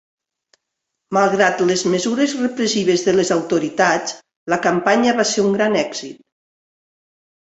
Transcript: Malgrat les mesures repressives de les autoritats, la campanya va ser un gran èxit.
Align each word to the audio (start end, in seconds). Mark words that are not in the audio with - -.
Malgrat 1.17 1.59
les 1.71 1.83
mesures 1.95 2.31
repressives 2.39 3.03
de 3.09 3.13
les 3.17 3.31
autoritats, 3.35 4.15
la 4.55 4.59
campanya 4.63 5.13
va 5.21 5.27
ser 5.33 5.45
un 5.51 5.55
gran 5.59 5.77
èxit. 5.83 6.25